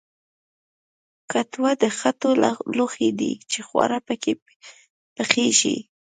کټوه 1.31 1.71
د 1.81 1.83
خټو 1.97 2.29
لوښی 2.77 3.09
دی 3.19 3.31
چې 3.51 3.59
خواړه 3.67 3.97
پکې 4.07 4.33
پخیږي 5.15 5.77